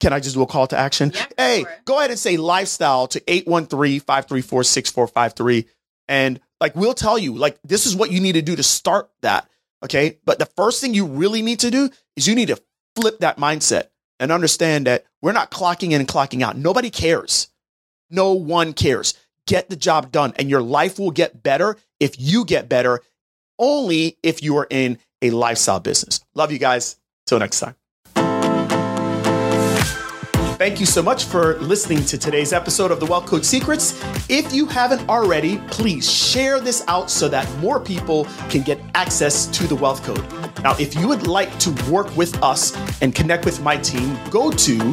can 0.00 0.12
I 0.12 0.20
just 0.20 0.34
do 0.34 0.42
a 0.42 0.46
call 0.46 0.66
to 0.68 0.76
action? 0.76 1.12
Yeah, 1.14 1.26
hey, 1.36 1.66
go 1.84 1.98
ahead 1.98 2.10
and 2.10 2.18
say 2.18 2.36
lifestyle 2.36 3.06
to 3.08 3.22
813 3.26 4.00
534 4.00 4.64
6453. 4.64 5.66
And 6.08 6.40
like, 6.60 6.76
we'll 6.76 6.94
tell 6.94 7.18
you, 7.18 7.34
like, 7.34 7.58
this 7.64 7.86
is 7.86 7.96
what 7.96 8.10
you 8.12 8.20
need 8.20 8.32
to 8.32 8.42
do 8.42 8.56
to 8.56 8.62
start 8.62 9.10
that. 9.22 9.48
Okay. 9.84 10.18
But 10.24 10.38
the 10.38 10.48
first 10.56 10.80
thing 10.80 10.94
you 10.94 11.06
really 11.06 11.42
need 11.42 11.60
to 11.60 11.70
do 11.70 11.90
is 12.16 12.26
you 12.26 12.34
need 12.34 12.48
to 12.48 12.62
flip 12.96 13.18
that 13.20 13.38
mindset 13.38 13.88
and 14.18 14.32
understand 14.32 14.86
that 14.86 15.04
we're 15.20 15.32
not 15.32 15.50
clocking 15.50 15.92
in 15.92 16.00
and 16.00 16.08
clocking 16.08 16.42
out. 16.42 16.56
Nobody 16.56 16.90
cares. 16.90 17.48
No 18.10 18.32
one 18.32 18.72
cares. 18.72 19.14
Get 19.46 19.68
the 19.68 19.76
job 19.76 20.10
done 20.10 20.32
and 20.36 20.48
your 20.48 20.62
life 20.62 20.98
will 20.98 21.10
get 21.10 21.42
better 21.42 21.76
if 22.00 22.18
you 22.18 22.44
get 22.44 22.68
better 22.68 23.00
only 23.58 24.18
if 24.22 24.42
you 24.42 24.56
are 24.56 24.66
in 24.70 24.98
a 25.22 25.30
lifestyle 25.30 25.80
business. 25.80 26.20
Love 26.34 26.50
you 26.50 26.58
guys. 26.58 26.96
Till 27.26 27.38
next 27.38 27.60
time. 27.60 27.74
Thank 30.56 30.78
you 30.78 30.86
so 30.86 31.02
much 31.02 31.24
for 31.24 31.58
listening 31.58 32.04
to 32.04 32.16
today's 32.16 32.52
episode 32.52 32.92
of 32.92 33.00
the 33.00 33.06
Wealth 33.06 33.26
Code 33.26 33.44
Secrets. 33.44 34.00
If 34.30 34.52
you 34.52 34.66
haven't 34.66 35.08
already, 35.08 35.58
please 35.66 36.08
share 36.08 36.60
this 36.60 36.84
out 36.86 37.10
so 37.10 37.28
that 37.28 37.50
more 37.58 37.80
people 37.80 38.26
can 38.48 38.62
get 38.62 38.80
access 38.94 39.46
to 39.46 39.66
the 39.66 39.74
Wealth 39.74 40.04
Code. 40.04 40.24
Now, 40.62 40.76
if 40.78 40.94
you 40.94 41.08
would 41.08 41.26
like 41.26 41.58
to 41.58 41.70
work 41.90 42.16
with 42.16 42.40
us 42.40 42.72
and 43.02 43.12
connect 43.12 43.44
with 43.44 43.60
my 43.62 43.76
team, 43.78 44.16
go 44.30 44.52
to 44.52 44.92